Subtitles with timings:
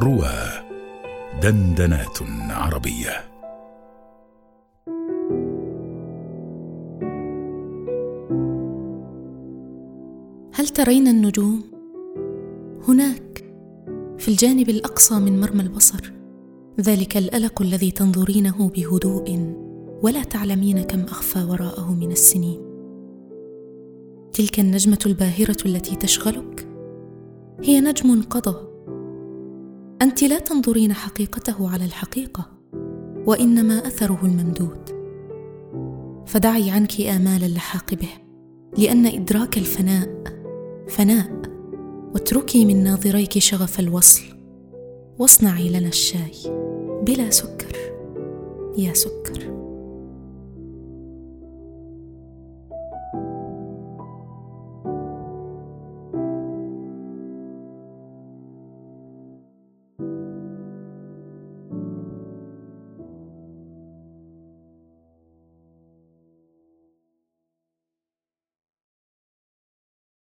[0.00, 0.32] روى
[1.42, 2.18] دندنات
[2.50, 3.24] عربية.
[10.54, 11.62] هل ترين النجوم؟
[12.88, 13.44] هناك
[14.18, 16.12] في الجانب الأقصى من مرمى البصر
[16.80, 19.54] ذلك الألق الذي تنظرينه بهدوء
[20.02, 22.60] ولا تعلمين كم أخفى وراءه من السنين.
[24.32, 26.68] تلك النجمة الباهرة التي تشغلك
[27.62, 28.73] هي نجم قضى.
[30.02, 32.50] أنت لا تنظرين حقيقته على الحقيقة
[33.26, 34.94] وإنما أثره الممدود.
[36.26, 38.08] فدعي عنك آمال اللحاق به
[38.78, 40.24] لأن إدراك الفناء
[40.88, 41.42] فناء
[42.14, 44.22] واتركي من ناظريك شغف الوصل.
[45.18, 46.32] واصنعي لنا الشاي
[47.06, 47.76] بلا سكر.
[48.78, 49.53] يا سكر.